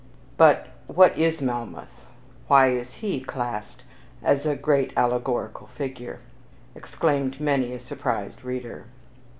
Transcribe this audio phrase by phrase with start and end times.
[0.35, 2.07] "But what is 'Melmoth'?
[2.47, 3.83] Why is HE classed
[4.23, 6.21] as 'a great allegorical figure'?"
[6.73, 8.85] exclaimed many a surprised reader.